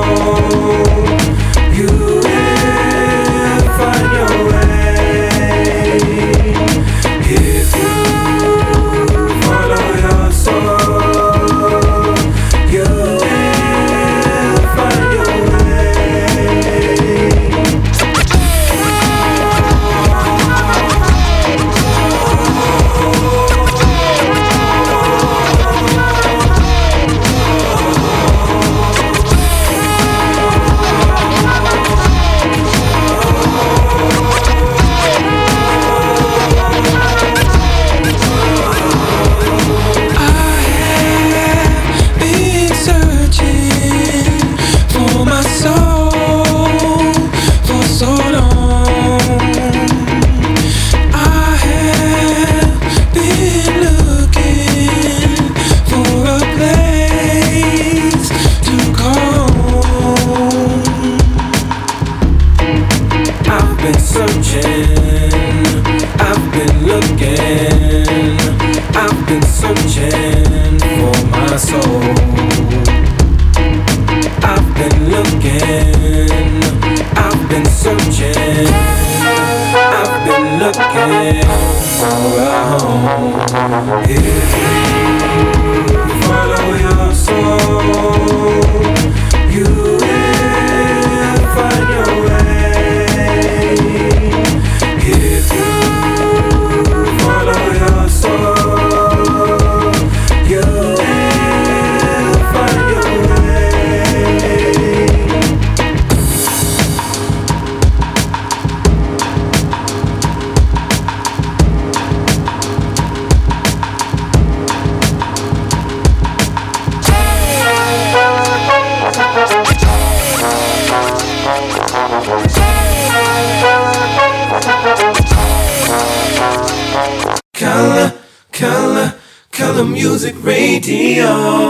Radio. 130.86 131.62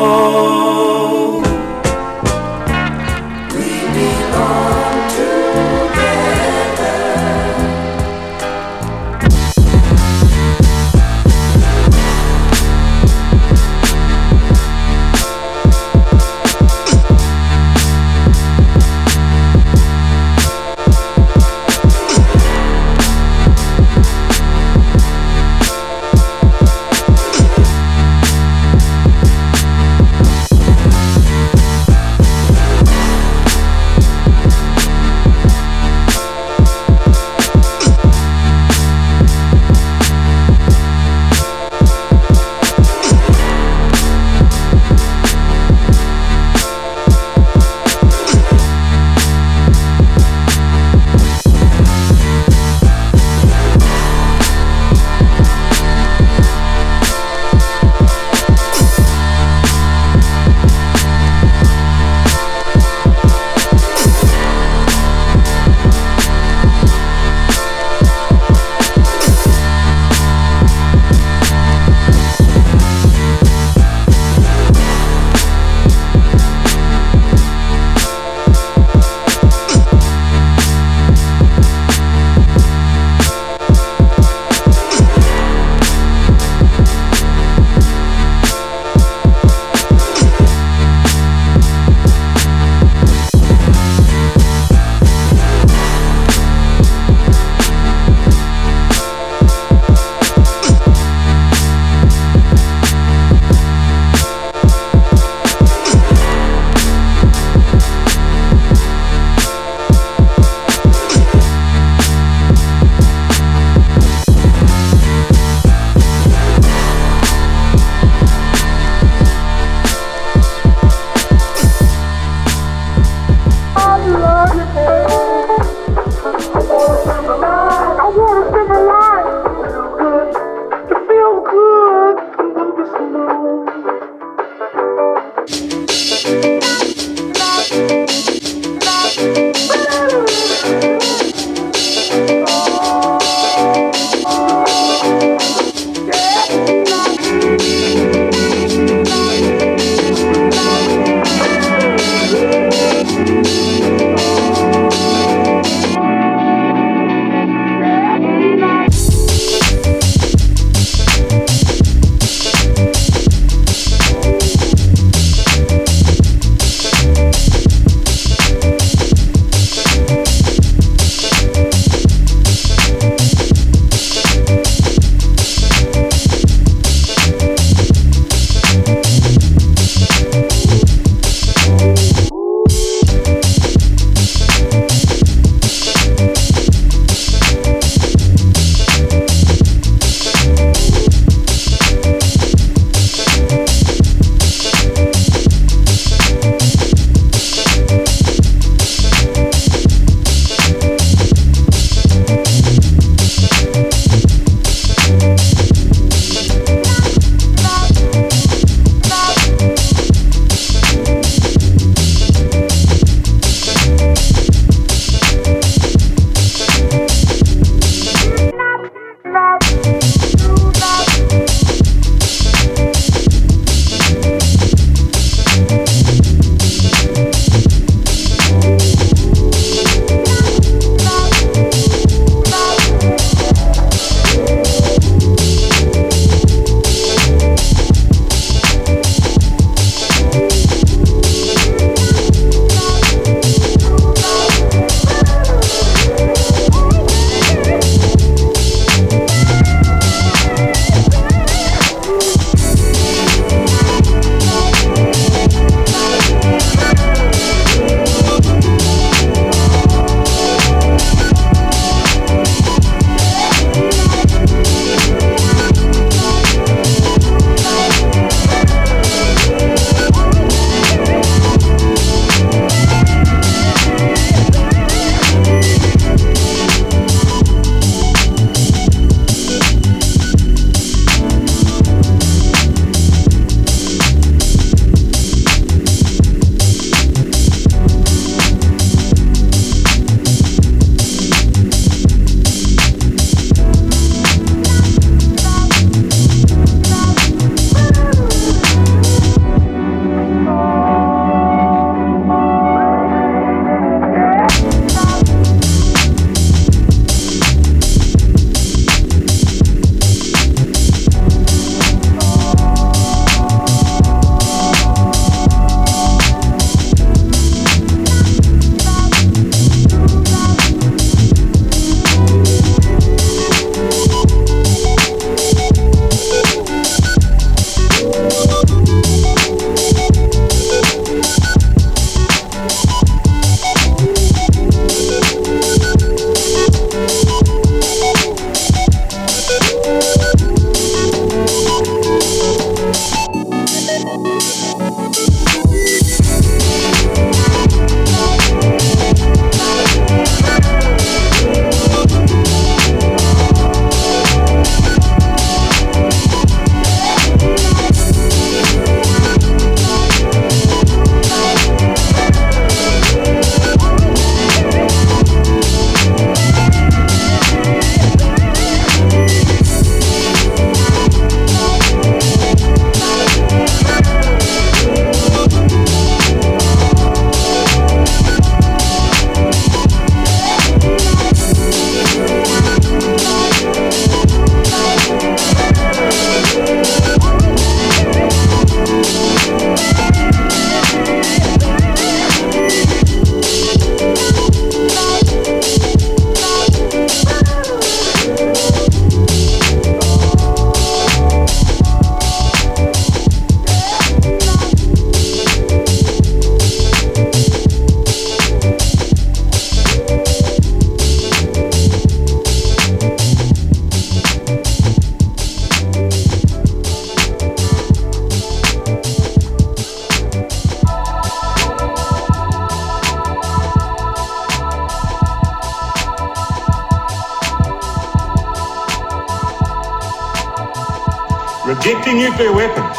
Rejecting 432.04 432.20
nuclear 432.20 432.54
weapons 432.54 432.98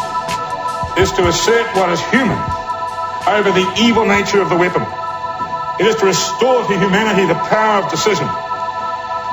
is 0.99 1.13
to 1.13 1.27
assert 1.29 1.67
what 1.77 1.91
is 1.91 2.01
human 2.11 2.39
over 3.29 3.51
the 3.51 3.67
evil 3.81 4.07
nature 4.07 4.41
of 4.41 4.49
the 4.49 4.57
weapon. 4.57 4.83
It 5.81 5.87
is 5.87 5.97
to 5.97 6.07
restore 6.07 6.67
to 6.67 6.79
humanity 6.79 7.27
the 7.27 7.35
power 7.35 7.83
of 7.83 7.91
decision. 7.91 8.29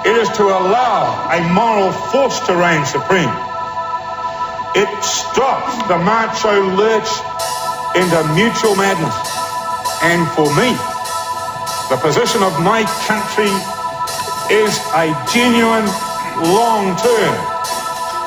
It 0.06 0.18
is 0.18 0.30
to 0.38 0.44
allow 0.44 1.30
a 1.32 1.40
moral 1.54 1.92
force 2.12 2.40
to 2.48 2.56
reign 2.56 2.86
supreme. 2.86 3.32
It 4.76 4.90
stops 5.04 5.88
the 5.88 5.98
macho 6.00 6.76
lurch 6.76 7.12
into 7.96 8.18
mutual 8.34 8.76
madness. 8.76 9.16
And 10.04 10.28
for 10.32 10.50
me, 10.56 10.74
the 11.90 12.00
position 12.02 12.42
of 12.42 12.60
my 12.62 12.84
country 13.08 13.52
is 14.52 14.80
a 14.96 15.14
genuine, 15.32 15.86
long-term 16.42 17.51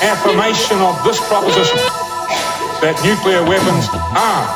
affirmation 0.03 0.79
of 0.81 0.97
this 1.05 1.21
proposition 1.29 1.79
that 2.83 2.99
nuclear 3.05 3.45
weapons 3.45 3.89
are 4.17 4.47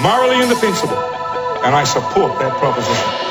morally 0.00 0.42
indefensible, 0.42 0.98
and 1.64 1.74
I 1.74 1.84
support 1.84 2.38
that 2.40 2.52
proposition. 2.58 3.25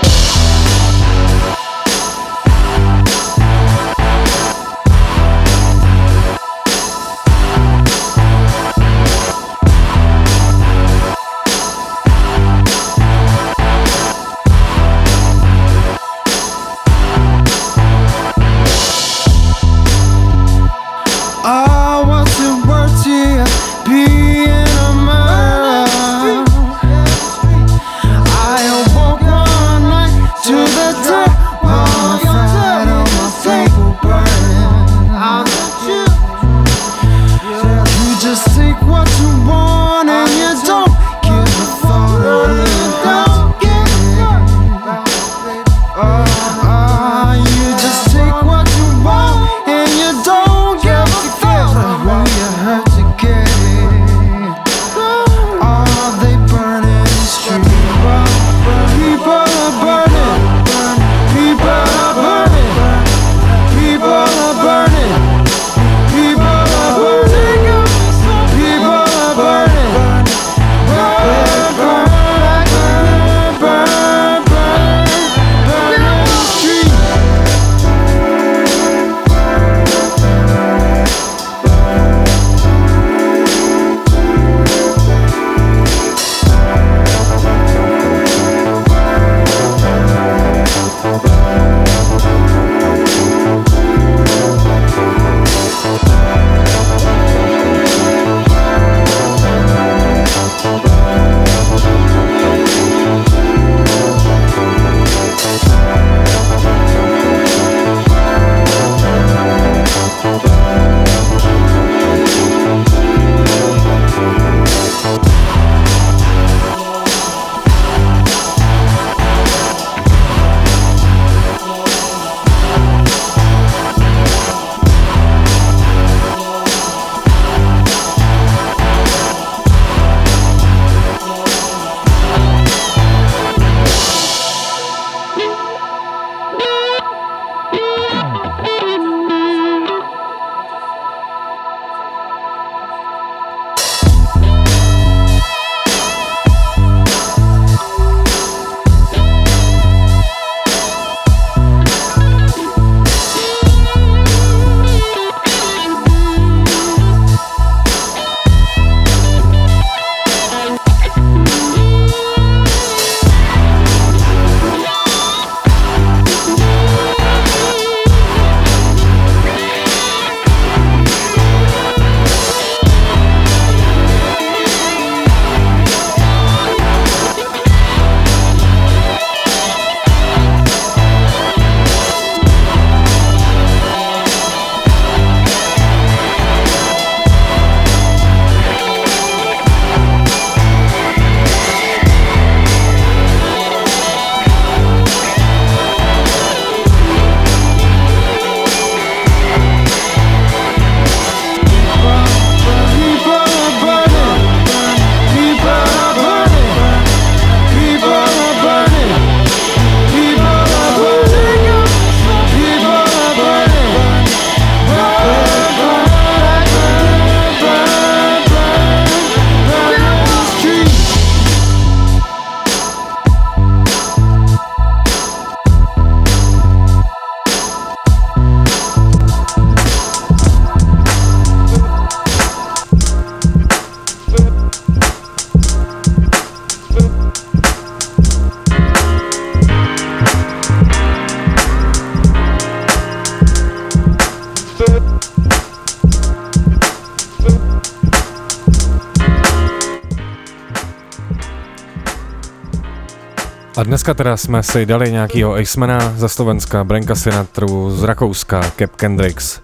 Dneska 254.05 254.23
teda 254.23 254.37
jsme 254.37 254.63
si 254.63 254.85
dali 254.85 255.11
nějakýho 255.11 255.53
Acemana 255.55 256.13
ze 256.17 256.29
Slovenska, 256.29 256.83
Branka 256.83 257.15
Sinatru 257.15 257.91
z 257.91 258.03
Rakouska, 258.03 258.61
Cap 258.77 258.95
Kendricks, 258.95 259.59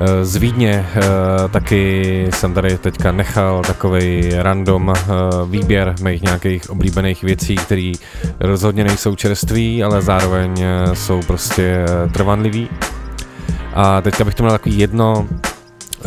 Eh, 0.00 0.24
z 0.24 0.36
Vídně 0.36 0.86
eh, 0.94 1.02
taky 1.48 2.28
jsem 2.34 2.54
tady 2.54 2.78
teďka 2.78 3.12
nechal 3.12 3.62
takový 3.66 4.30
random 4.34 4.92
výběr 5.46 5.94
mých 6.02 6.22
nějakých 6.22 6.70
oblíbených 6.70 7.22
věcí, 7.22 7.56
které 7.56 7.92
rozhodně 8.40 8.84
nejsou 8.84 9.16
čerství, 9.16 9.84
ale 9.84 10.02
zároveň 10.02 10.64
jsou 10.94 11.20
prostě 11.26 11.86
trvanlivý. 12.12 12.68
A 13.74 14.00
teďka 14.00 14.24
bych 14.24 14.34
to 14.34 14.42
měl 14.42 14.52
takový 14.52 14.78
jedno 14.78 15.28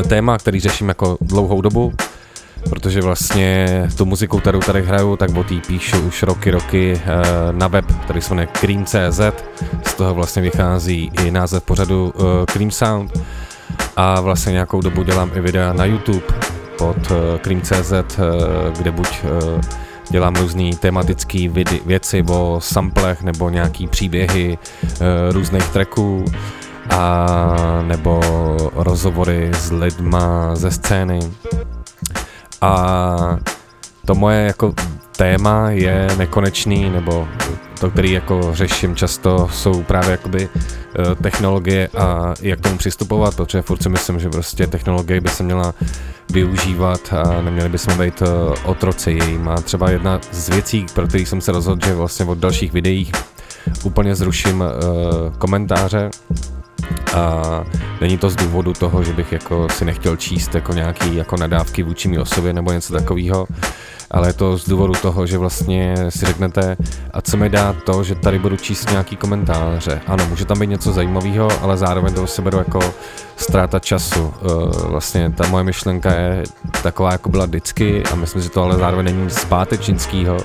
téma, 0.07 0.37
který 0.37 0.59
řeším 0.59 0.87
jako 0.87 1.17
dlouhou 1.21 1.61
dobu, 1.61 1.93
protože 2.69 3.01
vlastně 3.01 3.67
tu 3.97 4.05
muziku, 4.05 4.39
kterou 4.39 4.59
tady 4.59 4.83
hraju, 4.83 5.15
tak 5.15 5.37
o 5.37 5.43
té 5.43 5.55
píšu 5.67 5.99
už 5.99 6.23
roky, 6.23 6.51
roky 6.51 7.01
eh, 7.05 7.11
na 7.51 7.67
web, 7.67 7.85
který 8.03 8.21
se 8.21 8.33
jmenuje 8.33 8.47
Cream.cz, 8.47 9.21
z 9.87 9.93
toho 9.93 10.13
vlastně 10.13 10.41
vychází 10.41 11.11
i 11.23 11.31
název 11.31 11.63
pořadu 11.63 12.13
eh, 12.15 12.45
Cream 12.45 12.71
Sound 12.71 13.19
a 13.95 14.21
vlastně 14.21 14.51
nějakou 14.51 14.81
dobu 14.81 15.03
dělám 15.03 15.31
i 15.35 15.39
videa 15.39 15.73
na 15.73 15.85
YouTube 15.85 16.25
pod 16.77 16.97
eh, 17.11 17.39
Cream.cz, 17.39 18.19
kde 18.77 18.91
buď 18.91 19.07
dělám 20.09 20.35
různé 20.35 20.69
tematické 20.79 21.49
věci 21.85 22.23
o 22.27 22.57
samplech 22.61 23.21
nebo 23.21 23.49
nějaký 23.49 23.87
příběhy 23.87 24.57
různých 25.31 25.67
tracků 25.67 26.25
a 26.89 27.25
nebo 27.87 28.21
rozhovory 28.75 29.51
s 29.53 29.71
lidma 29.71 30.55
ze 30.55 30.71
scény. 30.71 31.19
A 32.65 33.39
to 34.05 34.15
moje 34.15 34.45
jako 34.45 34.73
téma 35.17 35.69
je 35.69 36.07
nekonečný, 36.17 36.89
nebo 36.89 37.27
to, 37.79 37.91
který 37.91 38.11
jako 38.11 38.55
řeším 38.55 38.95
často, 38.95 39.49
jsou 39.51 39.83
právě 39.83 40.11
jakoby 40.11 40.49
eh, 40.49 41.15
technologie 41.15 41.89
a 41.97 42.33
jak 42.41 42.59
tomu 42.59 42.77
přistupovat, 42.77 43.35
protože 43.35 43.61
furt 43.61 43.83
si 43.83 43.89
myslím, 43.89 44.19
že 44.19 44.29
prostě 44.29 44.67
technologie 44.67 45.21
by 45.21 45.29
se 45.29 45.43
měla 45.43 45.73
využívat 46.29 47.13
a 47.13 47.41
neměli 47.41 47.69
bychom 47.69 47.97
být 47.97 48.21
eh, 48.21 48.27
otroci 48.65 49.11
jejím. 49.11 49.49
A 49.49 49.55
třeba 49.55 49.91
jedna 49.91 50.19
z 50.31 50.49
věcí, 50.49 50.85
pro 50.93 51.07
který 51.07 51.25
jsem 51.25 51.41
se 51.41 51.51
rozhodl, 51.51 51.85
že 51.87 51.93
vlastně 51.93 52.25
od 52.25 52.37
dalších 52.37 52.73
videích 52.73 53.11
úplně 53.83 54.15
zruším 54.15 54.61
uh, 54.61 54.67
komentáře, 55.37 56.09
a 57.15 57.41
není 58.01 58.17
to 58.17 58.29
z 58.29 58.35
důvodu 58.35 58.73
toho, 58.73 59.03
že 59.03 59.13
bych 59.13 59.31
jako 59.31 59.67
si 59.69 59.85
nechtěl 59.85 60.15
číst 60.15 60.55
jako 60.55 60.73
nějaký 60.73 61.15
jako 61.15 61.37
nadávky 61.37 61.83
vůči 61.83 62.07
mý 62.07 62.19
osobě 62.19 62.53
nebo 62.53 62.71
něco 62.71 62.93
takového, 62.93 63.47
ale 64.11 64.29
je 64.29 64.33
to 64.33 64.57
z 64.57 64.69
důvodu 64.69 64.93
toho, 65.01 65.25
že 65.25 65.37
vlastně 65.37 65.95
si 66.09 66.25
řeknete, 66.25 66.77
a 67.13 67.21
co 67.21 67.37
mi 67.37 67.49
dá 67.49 67.73
to, 67.73 68.03
že 68.03 68.15
tady 68.15 68.39
budu 68.39 68.57
číst 68.57 68.91
nějaký 68.91 69.15
komentáře. 69.15 70.01
Ano, 70.07 70.25
může 70.29 70.45
tam 70.45 70.59
být 70.59 70.69
něco 70.69 70.91
zajímavého, 70.91 71.49
ale 71.61 71.77
zároveň 71.77 72.13
to 72.13 72.27
si 72.27 72.41
beru 72.41 72.57
jako 72.57 72.79
ztráta 73.37 73.79
času. 73.79 74.21
Uh, 74.23 74.71
vlastně 74.87 75.31
ta 75.31 75.47
moje 75.47 75.63
myšlenka 75.63 76.13
je 76.13 76.43
taková, 76.83 77.11
jako 77.11 77.29
byla 77.29 77.45
vždycky 77.45 78.03
a 78.11 78.15
myslím, 78.15 78.41
že 78.41 78.49
to 78.49 78.63
ale 78.63 78.77
zároveň 78.77 79.05
není 79.05 79.29
zpátečnického, 79.29 80.37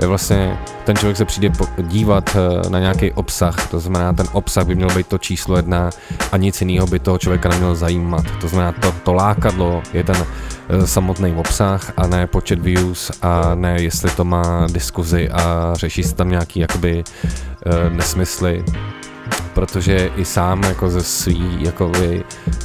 vlastně 0.00 0.58
ten 0.84 0.96
člověk 0.96 1.16
se 1.16 1.24
přijde 1.24 1.50
dívat 1.78 2.36
eh, 2.36 2.70
na 2.70 2.78
nějaký 2.78 3.12
obsah, 3.12 3.70
to 3.70 3.80
znamená, 3.80 4.12
ten 4.12 4.26
obsah 4.32 4.66
by 4.66 4.74
měl 4.74 4.88
být 4.88 5.06
to 5.06 5.18
číslo 5.18 5.56
jedna 5.56 5.90
a 6.32 6.36
nic 6.36 6.60
jiného 6.60 6.86
by 6.86 6.98
toho 6.98 7.18
člověka 7.18 7.48
nemělo 7.48 7.74
zajímat. 7.74 8.24
To 8.40 8.48
znamená, 8.48 8.72
to, 8.72 8.94
to 9.04 9.12
lákadlo 9.12 9.82
je 9.92 10.04
ten 10.04 10.16
uh, 10.16 10.84
samotný 10.84 11.34
obsah 11.34 11.92
a 11.96 12.06
ne 12.06 12.26
počet 12.26 12.58
views 12.58 13.10
a 13.22 13.54
ne 13.54 13.82
jestli 13.82 14.10
to 14.10 14.24
má 14.24 14.66
diskuzi 14.72 15.28
a 15.28 15.72
řeší 15.74 16.02
se 16.02 16.14
tam 16.14 16.30
nějaký 16.30 16.60
jakoby 16.60 17.04
uh, 17.66 17.96
nesmysly 17.96 18.64
protože 19.54 20.10
i 20.16 20.24
sám 20.24 20.62
jako 20.62 20.90
ze 20.90 21.02
svý 21.02 21.56
jakoby, 21.58 22.24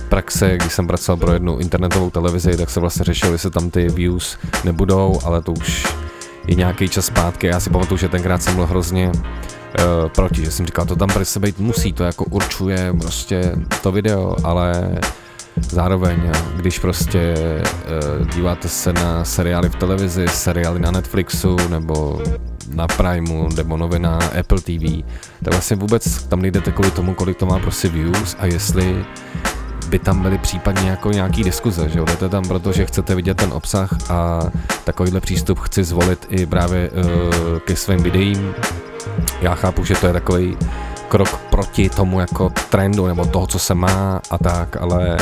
praxe, 0.09 0.57
když 0.57 0.73
jsem 0.73 0.87
pracoval 0.87 1.17
pro 1.17 1.33
jednu 1.33 1.57
internetovou 1.57 2.09
televizi, 2.09 2.57
tak 2.57 2.69
se 2.69 2.79
vlastně 2.79 3.03
řešilo, 3.03 3.31
jestli 3.31 3.51
tam 3.51 3.69
ty 3.69 3.87
views 3.89 4.37
nebudou, 4.63 5.19
ale 5.23 5.41
to 5.41 5.51
už 5.51 5.87
i 6.47 6.55
nějaký 6.55 6.89
čas 6.89 7.05
zpátky. 7.05 7.47
Já 7.47 7.59
si 7.59 7.69
pamatuju, 7.69 7.97
že 7.97 8.09
tenkrát 8.09 8.43
jsem 8.43 8.55
byl 8.55 8.65
hrozně 8.65 9.11
uh, 9.11 10.09
proti, 10.15 10.45
že 10.45 10.51
jsem 10.51 10.65
říkal, 10.65 10.85
to 10.85 10.95
tam 10.95 11.09
prostě 11.09 11.39
být 11.39 11.59
musí, 11.59 11.93
to 11.93 12.03
jako 12.03 12.25
určuje 12.25 12.93
prostě 12.99 13.51
to 13.83 13.91
video, 13.91 14.35
ale 14.43 14.99
zároveň, 15.69 16.31
když 16.55 16.79
prostě 16.79 17.33
uh, 18.19 18.27
díváte 18.27 18.67
se 18.67 18.93
na 18.93 19.25
seriály 19.25 19.69
v 19.69 19.75
televizi, 19.75 20.27
seriály 20.27 20.79
na 20.79 20.91
Netflixu 20.91 21.57
nebo 21.69 22.21
na 22.73 22.87
Primeu 22.87 23.49
nebo 23.55 23.77
nově 23.77 23.99
na 23.99 24.19
Apple 24.39 24.61
TV, 24.61 25.03
tak 25.43 25.53
vlastně 25.53 25.75
vůbec 25.75 26.23
tam 26.23 26.41
nejdete 26.41 26.71
kvůli 26.71 26.91
tomu, 26.91 27.13
kolik 27.13 27.37
to 27.37 27.45
má 27.45 27.59
prostě 27.59 27.89
views 27.89 28.35
a 28.39 28.45
jestli 28.45 29.05
by 29.87 29.99
tam 29.99 30.21
byly 30.21 30.37
případně 30.37 30.89
jako 30.89 31.11
nějaký 31.11 31.43
diskuze, 31.43 31.89
že? 31.89 31.99
Jdete 31.99 32.29
tam, 32.29 32.43
protože 32.43 32.85
chcete 32.85 33.15
vidět 33.15 33.37
ten 33.37 33.53
obsah 33.53 33.89
a 34.09 34.41
takovýhle 34.83 35.21
přístup 35.21 35.59
chci 35.59 35.83
zvolit 35.83 36.25
i 36.29 36.45
právě 36.45 36.89
uh, 36.89 37.59
ke 37.59 37.75
svým 37.75 38.03
videím. 38.03 38.53
Já 39.41 39.55
chápu, 39.55 39.83
že 39.83 39.95
to 39.95 40.07
je 40.07 40.13
takový 40.13 40.57
krok 41.07 41.37
proti 41.49 41.89
tomu 41.89 42.19
jako 42.19 42.49
trendu 42.69 43.07
nebo 43.07 43.25
toho, 43.25 43.47
co 43.47 43.59
se 43.59 43.73
má 43.73 44.21
a 44.29 44.37
tak, 44.37 44.77
ale 44.77 45.17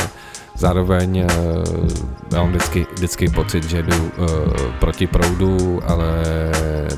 zároveň 0.54 1.24
uh, 1.24 1.88
já 2.32 2.38
mám 2.42 2.48
vždycky, 2.48 2.86
vždycky 2.94 3.28
pocit, 3.28 3.64
že 3.64 3.82
jdu 3.82 3.96
uh, 4.18 4.28
proti 4.80 5.06
proudu, 5.06 5.80
ale 5.86 6.22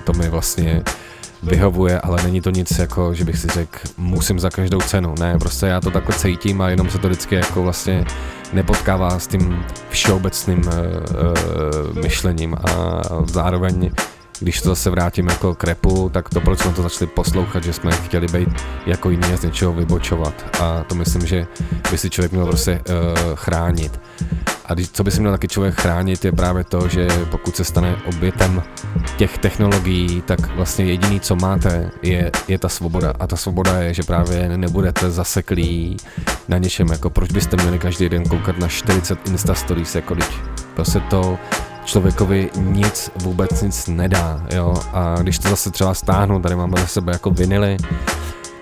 to 0.04 0.12
mi 0.12 0.28
vlastně 0.28 0.82
vyhovuje, 1.42 2.00
ale 2.00 2.22
není 2.22 2.40
to 2.40 2.50
nic 2.50 2.78
jako, 2.78 3.14
že 3.14 3.24
bych 3.24 3.38
si 3.38 3.48
řekl, 3.48 3.78
musím 3.96 4.38
za 4.38 4.50
každou 4.50 4.80
cenu. 4.80 5.14
Ne, 5.20 5.38
prostě 5.38 5.66
já 5.66 5.80
to 5.80 5.90
takhle 5.90 6.14
cítím 6.14 6.60
a 6.60 6.68
jenom 6.68 6.90
se 6.90 6.98
to 6.98 7.08
vždycky 7.08 7.34
jako 7.34 7.62
vlastně 7.62 8.04
nepotkává 8.52 9.18
s 9.18 9.26
tím 9.26 9.64
všeobecným 9.90 10.58
uh, 10.58 12.02
myšlením 12.02 12.54
a 12.54 13.02
zároveň 13.26 13.90
když 14.40 14.60
to 14.60 14.68
zase 14.68 14.90
vrátím 14.90 15.28
jako 15.28 15.54
k 15.54 15.64
repu, 15.64 16.08
tak 16.08 16.28
to 16.28 16.40
proč 16.40 16.58
jsme 16.58 16.72
to 16.72 16.82
začali 16.82 17.10
poslouchat, 17.10 17.64
že 17.64 17.72
jsme 17.72 17.92
chtěli 17.92 18.26
být 18.26 18.48
jako 18.86 19.10
jiní 19.10 19.24
a 19.24 19.36
z 19.36 19.42
něčeho 19.42 19.72
vybočovat 19.72 20.58
a 20.60 20.84
to 20.84 20.94
myslím, 20.94 21.26
že 21.26 21.46
by 21.90 21.98
si 21.98 22.10
člověk 22.10 22.32
měl 22.32 22.46
prostě 22.46 22.80
uh, 22.88 23.34
chránit. 23.34 24.00
A 24.68 24.74
co 24.92 25.04
by 25.04 25.10
si 25.10 25.20
měl 25.20 25.32
taky 25.32 25.48
člověk 25.48 25.74
chránit, 25.74 26.24
je 26.24 26.32
právě 26.32 26.64
to, 26.64 26.88
že 26.88 27.08
pokud 27.30 27.56
se 27.56 27.64
stane 27.64 27.96
obětem 28.06 28.62
těch 29.16 29.38
technologií, 29.38 30.22
tak 30.26 30.56
vlastně 30.56 30.84
jediný, 30.84 31.20
co 31.20 31.36
máte, 31.36 31.90
je, 32.02 32.30
je 32.48 32.58
ta 32.58 32.68
svoboda. 32.68 33.12
A 33.20 33.26
ta 33.26 33.36
svoboda 33.36 33.82
je, 33.82 33.94
že 33.94 34.02
právě 34.02 34.56
nebudete 34.56 35.10
zaseklí 35.10 35.96
na 36.48 36.58
něčem, 36.58 36.88
jako 36.88 37.10
proč 37.10 37.32
byste 37.32 37.56
měli 37.56 37.78
každý 37.78 38.08
den 38.08 38.24
koukat 38.24 38.58
na 38.58 38.68
40 38.68 39.28
Insta 39.28 39.54
Stories, 39.54 39.94
jako 39.94 40.14
když 40.14 40.28
prostě 40.74 41.00
to 41.00 41.38
člověkovi 41.88 42.50
nic, 42.56 43.10
vůbec 43.16 43.62
nic 43.62 43.86
nedá, 43.86 44.42
jo. 44.54 44.74
A 44.92 45.16
když 45.20 45.38
to 45.38 45.48
zase 45.48 45.70
třeba 45.70 45.94
stáhnu, 45.94 46.40
tady 46.40 46.56
máme 46.56 46.80
za 46.80 46.86
sebe 46.86 47.12
jako 47.12 47.30
vinily, 47.30 47.76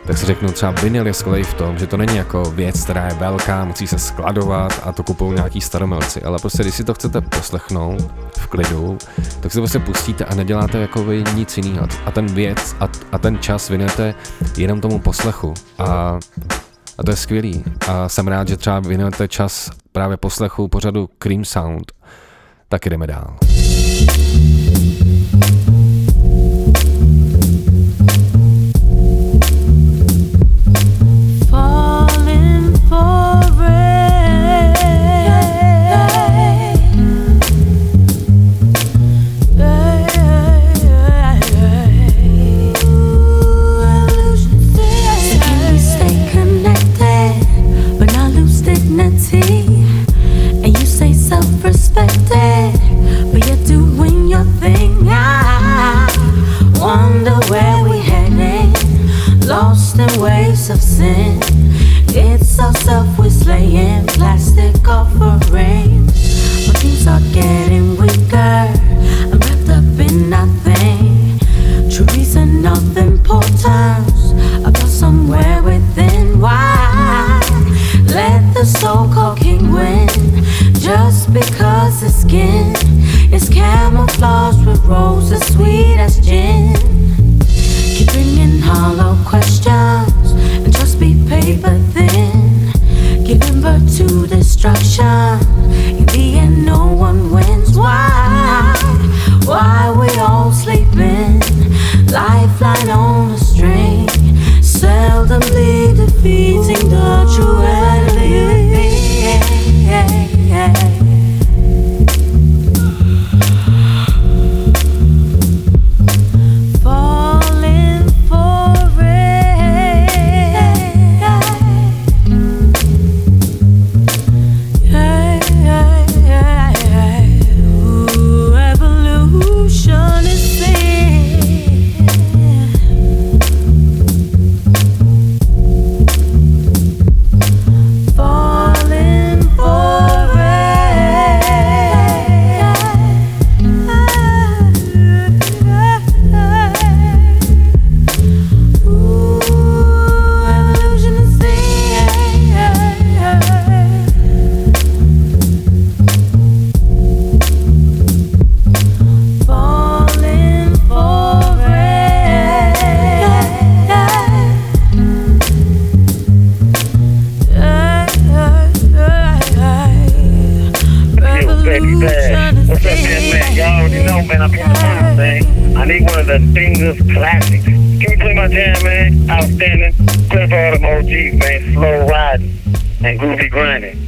tak 0.06 0.18
si 0.18 0.26
řeknu 0.26 0.52
třeba 0.52 0.72
vinyl 0.72 1.06
je 1.06 1.14
skvělý 1.14 1.44
v 1.44 1.54
tom, 1.54 1.78
že 1.78 1.86
to 1.86 1.96
není 1.96 2.16
jako 2.16 2.44
věc, 2.44 2.84
která 2.84 3.06
je 3.06 3.14
velká, 3.14 3.64
musí 3.64 3.86
se 3.86 3.98
skladovat 3.98 4.80
a 4.84 4.92
to 4.92 5.02
kupují 5.02 5.34
nějaký 5.34 5.60
staromelci, 5.60 6.22
ale 6.22 6.38
prostě 6.38 6.62
když 6.62 6.74
si 6.74 6.84
to 6.84 6.94
chcete 6.94 7.20
poslechnout 7.20 8.10
v 8.38 8.46
klidu, 8.46 8.98
tak 9.40 9.52
si 9.52 9.58
prostě 9.58 9.78
pustíte 9.78 10.24
a 10.24 10.34
neděláte 10.34 10.78
jako 10.78 11.04
vy 11.04 11.24
nic 11.34 11.56
jiného 11.56 11.88
a 12.06 12.10
ten 12.10 12.26
věc 12.26 12.76
a, 12.80 12.88
a 13.12 13.18
ten 13.18 13.38
čas 13.38 13.68
věnujete 13.68 14.14
jenom 14.56 14.80
tomu 14.80 14.98
poslechu 14.98 15.54
a 15.78 16.18
a 16.98 17.02
to 17.02 17.10
je 17.10 17.16
skvělý. 17.16 17.64
A 17.88 18.08
jsem 18.08 18.28
rád, 18.28 18.48
že 18.48 18.56
třeba 18.56 18.80
věnujete 18.80 19.28
čas 19.28 19.70
právě 19.92 20.16
poslechu 20.16 20.68
pořadu 20.68 21.08
Cream 21.18 21.44
Sound. 21.44 21.92
Tak 22.68 22.86
jdeme 22.86 23.06
dál. 23.06 23.36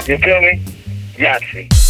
You 0.09 0.16
feel 0.16 0.40
me? 0.40 0.62
Yahtzee. 1.18 1.88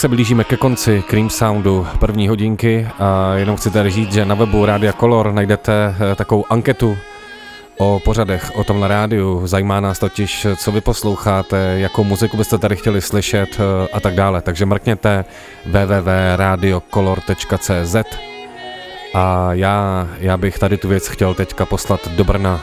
Se 0.00 0.08
blížíme 0.08 0.44
ke 0.44 0.56
konci 0.56 1.04
Cream 1.08 1.30
Soundu 1.30 1.86
první 1.98 2.28
hodinky 2.28 2.88
a 2.98 3.34
jenom 3.34 3.56
chci 3.56 3.70
tady 3.70 3.90
říct, 3.90 4.12
že 4.12 4.24
na 4.24 4.34
webu 4.34 4.66
Rádia 4.66 4.92
Color 4.92 5.32
najdete 5.32 5.94
eh, 6.12 6.14
takovou 6.14 6.44
anketu 6.50 6.98
o 7.78 8.00
pořadech 8.04 8.52
o 8.54 8.64
tomhle 8.64 8.88
rádiu. 8.88 9.46
Zajímá 9.46 9.80
nás 9.80 9.98
totiž, 9.98 10.46
co 10.56 10.72
vy 10.72 10.80
posloucháte, 10.80 11.74
jakou 11.78 12.04
muziku 12.04 12.36
byste 12.36 12.58
tady 12.58 12.76
chtěli 12.76 13.00
slyšet 13.00 13.60
eh, 13.60 13.62
a 13.92 14.00
tak 14.00 14.14
dále. 14.14 14.42
Takže 14.42 14.66
mrkněte 14.66 15.24
www.radiocolor.cz 15.66 17.96
a 19.14 19.48
já, 19.52 20.08
já 20.18 20.36
bych 20.36 20.58
tady 20.58 20.76
tu 20.76 20.88
věc 20.88 21.08
chtěl 21.08 21.34
teďka 21.34 21.66
poslat 21.66 22.08
do 22.08 22.24
Brna 22.24 22.60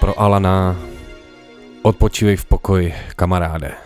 pro 0.00 0.20
Alana. 0.20 0.76
Odpočívej 1.82 2.36
v 2.36 2.44
pokoji, 2.44 2.94
kamaráde. 3.16 3.85